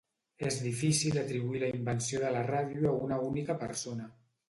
És 0.47 0.55
difícil 0.67 1.19
atribuir 1.25 1.63
la 1.65 1.71
invenció 1.81 2.25
de 2.25 2.35
la 2.39 2.43
ràdio 2.51 2.91
a 2.93 2.99
una 3.11 3.25
única 3.33 3.63
persona. 3.69 4.15